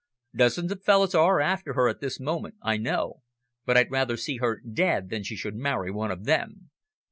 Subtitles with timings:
[0.35, 3.21] Dozens of fellows are after her at this moment, I know,
[3.67, 6.71] but I'd rather see her dead than she should marry one of them.